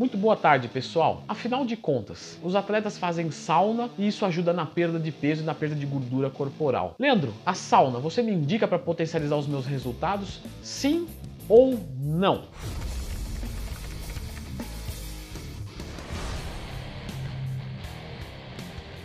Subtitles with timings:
[0.00, 1.24] Muito boa tarde, pessoal.
[1.28, 5.44] Afinal de contas, os atletas fazem sauna e isso ajuda na perda de peso e
[5.44, 6.94] na perda de gordura corporal.
[6.98, 10.40] Leandro, a sauna, você me indica para potencializar os meus resultados?
[10.62, 11.06] Sim
[11.46, 12.44] ou não?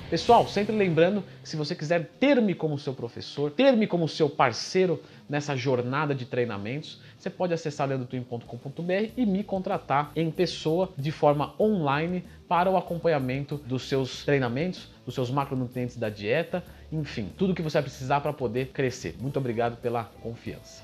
[0.10, 5.02] Pessoal, sempre lembrando que se você quiser ter-me como seu professor, ter-me como seu parceiro
[5.28, 11.56] nessa jornada de treinamentos, você pode acessar leandrotwin.com.br e me contratar em pessoa de forma
[11.60, 17.64] online para o acompanhamento dos seus treinamentos, dos seus macronutrientes da dieta, enfim, tudo que
[17.64, 19.16] você vai precisar para poder crescer.
[19.20, 20.84] Muito obrigado pela confiança.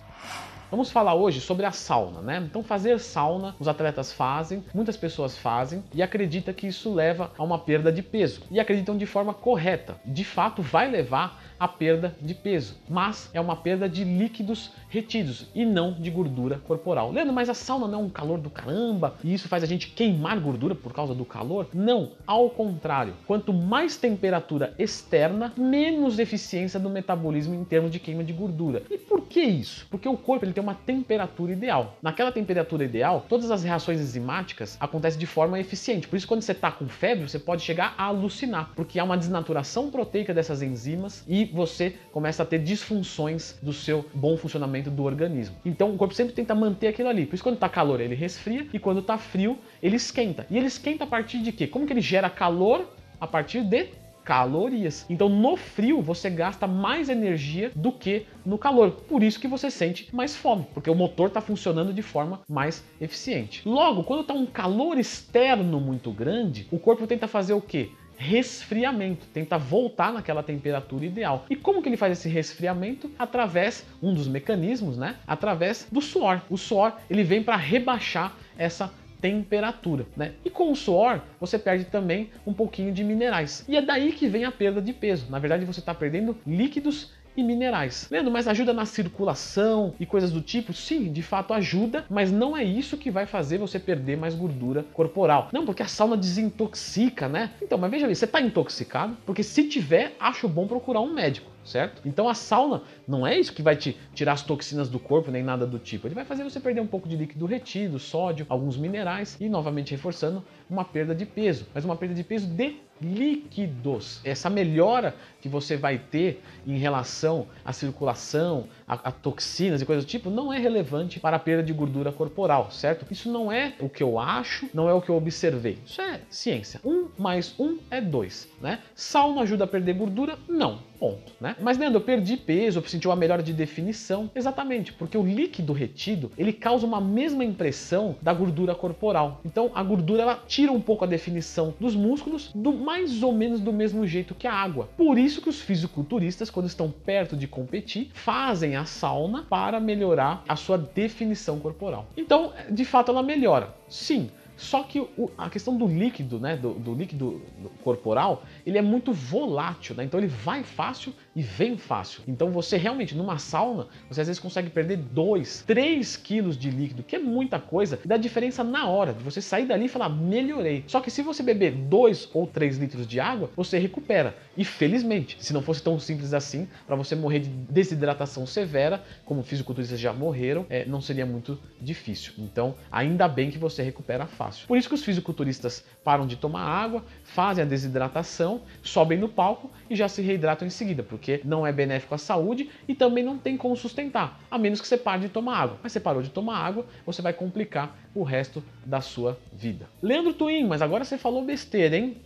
[0.71, 2.41] Vamos falar hoje sobre a sauna, né?
[2.49, 7.43] Então fazer sauna, os atletas fazem, muitas pessoas fazem e acredita que isso leva a
[7.43, 8.43] uma perda de peso.
[8.49, 9.97] E acreditam de forma correta.
[10.05, 15.45] De fato vai levar a perda de peso, mas é uma perda de líquidos retidos
[15.53, 17.11] e não de gordura corporal.
[17.11, 19.89] Leandro, mas a sauna não é um calor do caramba e isso faz a gente
[19.89, 21.67] queimar gordura por causa do calor?
[21.71, 23.13] Não, ao contrário.
[23.27, 28.81] Quanto mais temperatura externa, menos eficiência do metabolismo em termos de queima de gordura.
[28.89, 29.85] E por que isso?
[29.91, 31.95] Porque o corpo ele tem uma temperatura ideal.
[32.01, 36.07] Naquela temperatura ideal, todas as reações enzimáticas acontecem de forma eficiente.
[36.07, 39.17] Por isso, quando você está com febre, você pode chegar a alucinar, porque há uma
[39.17, 45.03] desnaturação proteica dessas enzimas e você começa a ter disfunções do seu bom funcionamento do
[45.03, 45.55] organismo.
[45.65, 47.25] Então o corpo sempre tenta manter aquilo ali.
[47.25, 50.45] Por isso quando está calor ele resfria e quando está frio ele esquenta.
[50.49, 51.67] E ele esquenta a partir de quê?
[51.67, 52.87] Como que ele gera calor?
[53.19, 53.89] A partir de
[54.23, 55.05] calorias.
[55.09, 58.91] Então no frio você gasta mais energia do que no calor.
[58.91, 62.83] Por isso que você sente mais fome, porque o motor está funcionando de forma mais
[62.99, 63.67] eficiente.
[63.67, 67.89] Logo, quando está um calor externo muito grande, o corpo tenta fazer o quê?
[68.21, 71.45] Resfriamento, tenta voltar naquela temperatura ideal.
[71.49, 73.09] E como que ele faz esse resfriamento?
[73.17, 75.15] Através um dos mecanismos, né?
[75.25, 76.39] Através do suor.
[76.47, 80.33] O suor, ele vem para rebaixar essa temperatura, né?
[80.45, 83.65] E com o suor, você perde também um pouquinho de minerais.
[83.67, 85.25] E é daí que vem a perda de peso.
[85.29, 88.07] Na verdade, você está perdendo líquidos e minerais.
[88.09, 90.73] Leandro, mas ajuda na circulação e coisas do tipo?
[90.73, 94.85] Sim, de fato ajuda, mas não é isso que vai fazer você perder mais gordura
[94.93, 95.49] corporal.
[95.51, 97.51] Não, porque a sauna desintoxica, né?
[97.61, 99.17] Então, mas veja bem, você está intoxicado?
[99.25, 102.01] Porque se tiver, acho bom procurar um médico certo?
[102.05, 105.43] Então a sauna não é isso que vai te tirar as toxinas do corpo nem
[105.43, 106.07] nada do tipo.
[106.07, 109.91] Ele vai fazer você perder um pouco de líquido retido, sódio, alguns minerais e novamente
[109.91, 114.21] reforçando uma perda de peso, mas uma perda de peso de líquidos.
[114.23, 120.05] Essa melhora que você vai ter em relação à circulação, a, a, toxinas e coisas
[120.05, 123.05] do tipo, não é relevante para a perda de gordura corporal, certo?
[123.11, 125.79] Isso não é o que eu acho, não é o que eu observei.
[125.85, 126.79] Isso é ciência.
[126.85, 128.79] Um mais um é dois, né?
[128.95, 130.37] Sauna ajuda a perder gordura?
[130.47, 131.55] Não ponto, né?
[131.59, 134.29] Mas Leandro, eu perdi peso, eu senti uma melhora de definição.
[134.35, 139.41] Exatamente, porque o líquido retido, ele causa uma mesma impressão da gordura corporal.
[139.43, 143.61] Então a gordura ela tira um pouco a definição dos músculos do mais ou menos
[143.61, 144.89] do mesmo jeito que a água.
[144.97, 150.43] Por isso que os fisiculturistas, quando estão perto de competir, fazem a sauna para melhorar
[150.45, 152.07] a sua definição corporal.
[152.17, 153.73] Então, de fato ela melhora.
[153.87, 154.29] Sim,
[154.61, 157.41] só que o, a questão do líquido, né, do, do, líquido
[157.83, 160.03] corporal, ele é muito volátil, né?
[160.03, 162.21] Então ele vai fácil e vem fácil.
[162.27, 167.01] Então você realmente, numa sauna, você às vezes consegue perder 2, 3 quilos de líquido,
[167.01, 170.09] que é muita coisa, e dá diferença na hora de você sair dali e falar,
[170.09, 170.83] melhorei.
[170.85, 174.35] Só que se você beber 2 ou 3 litros de água, você recupera.
[174.55, 179.41] E felizmente, se não fosse tão simples assim, para você morrer de desidratação severa, como
[179.41, 182.33] fisiculturistas já morreram, é, não seria muito difícil.
[182.37, 184.50] Então, ainda bem que você recupera fácil.
[184.59, 189.69] Por isso que os fisiculturistas param de tomar água, fazem a desidratação, sobem no palco
[189.89, 193.37] e já se reidratam em seguida, porque não é benéfico à saúde e também não
[193.37, 195.77] tem como sustentar, a menos que você pare de tomar água.
[195.81, 199.89] Mas você parou de tomar água, você vai complicar o resto da sua vida.
[200.01, 202.17] Leandro Twin, mas agora você falou besteira, hein?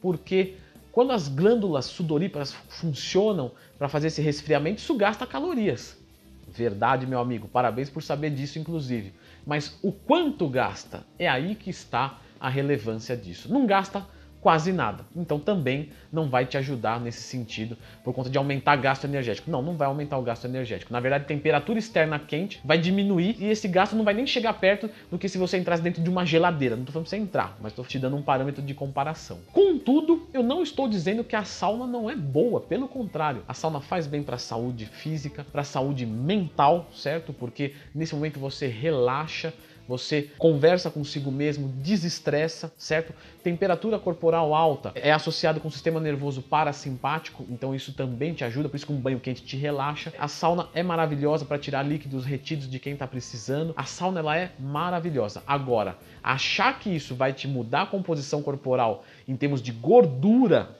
[0.00, 0.54] Porque
[0.92, 5.98] quando as glândulas sudoríparas funcionam para fazer esse resfriamento, isso gasta calorias.
[6.46, 9.12] Verdade, meu amigo, parabéns por saber disso, inclusive.
[9.46, 11.04] Mas o quanto gasta?
[11.18, 13.52] É aí que está a relevância disso.
[13.52, 14.06] Não gasta
[14.44, 15.06] quase nada.
[15.16, 19.50] Então também não vai te ajudar nesse sentido por conta de aumentar gasto energético.
[19.50, 20.92] Não, não vai aumentar o gasto energético.
[20.92, 24.90] Na verdade, temperatura externa quente vai diminuir e esse gasto não vai nem chegar perto
[25.10, 26.76] do que se você entrasse dentro de uma geladeira.
[26.76, 29.38] Não estou falando pra você entrar, mas estou te dando um parâmetro de comparação.
[29.50, 33.80] Contudo, eu não estou dizendo que a sauna não é boa, pelo contrário, a sauna
[33.80, 37.32] faz bem para a saúde física, para a saúde mental, certo?
[37.32, 39.54] Porque nesse momento você relaxa,
[39.86, 43.12] você conversa consigo mesmo, desestressa, certo?
[43.42, 48.68] Temperatura corporal alta é associado com o sistema nervoso parasimpático, então isso também te ajuda,
[48.68, 50.12] por isso que um banho quente te relaxa.
[50.18, 53.74] A sauna é maravilhosa para tirar líquidos retidos de quem está precisando.
[53.76, 55.42] A sauna ela é maravilhosa.
[55.46, 60.76] Agora, achar que isso vai te mudar a composição corporal em termos de gordura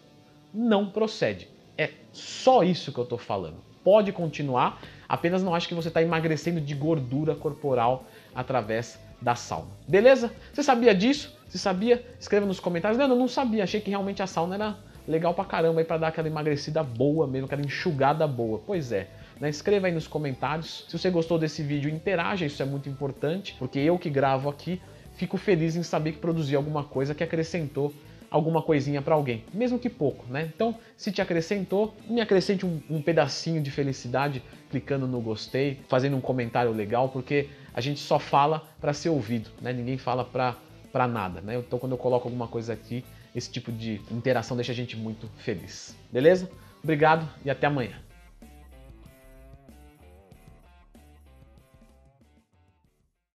[0.52, 1.48] não procede.
[1.76, 3.56] É só isso que eu estou falando.
[3.82, 8.04] Pode continuar, apenas não acho que você está emagrecendo de gordura corporal
[8.34, 9.70] através da sauna.
[9.88, 10.32] Beleza?
[10.52, 11.36] Você sabia disso?
[11.48, 12.04] Se sabia?
[12.18, 12.98] Escreva nos comentários.
[12.98, 13.64] Não, eu não sabia.
[13.64, 17.26] Achei que realmente a sauna era legal pra caramba aí para dar aquela emagrecida boa
[17.26, 18.60] mesmo, aquela enxugada boa.
[18.66, 19.08] Pois é.
[19.40, 19.48] Né?
[19.48, 20.84] Escreva aí nos comentários.
[20.88, 24.80] Se você gostou desse vídeo, interaja, isso é muito importante, porque eu que gravo aqui
[25.16, 27.92] fico feliz em saber que produzi alguma coisa que acrescentou
[28.34, 30.50] alguma coisinha para alguém, mesmo que pouco, né?
[30.52, 36.16] Então, se te acrescentou, me acrescente um, um pedacinho de felicidade clicando no gostei, fazendo
[36.16, 39.72] um comentário legal, porque a gente só fala para ser ouvido, né?
[39.72, 41.54] Ninguém fala para nada, né?
[41.58, 43.04] Então, quando eu coloco alguma coisa aqui,
[43.36, 45.96] esse tipo de interação deixa a gente muito feliz.
[46.10, 46.50] Beleza?
[46.82, 48.00] Obrigado e até amanhã.